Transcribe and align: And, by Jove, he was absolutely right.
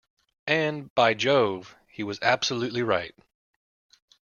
And, 0.47 0.91
by 0.95 1.13
Jove, 1.13 1.75
he 1.87 2.01
was 2.01 2.17
absolutely 2.23 2.81
right. 2.81 3.13